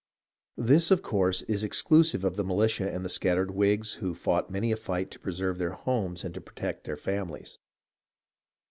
This, 0.57 0.89
of 0.89 1.03
course, 1.03 1.43
is 1.43 1.63
exclusive 1.63 2.23
of 2.23 2.35
the 2.35 2.43
militia 2.43 2.91
and 2.91 3.05
the 3.05 3.07
scattered 3.07 3.51
Whigs, 3.51 3.93
who 4.01 4.15
fought 4.15 4.49
many 4.49 4.71
a 4.71 4.75
fight 4.75 5.11
to 5.11 5.19
preserve 5.19 5.59
their 5.59 5.73
homes 5.73 6.23
and 6.23 6.33
to 6.33 6.41
protect 6.41 6.85
their 6.85 6.97
families. 6.97 7.59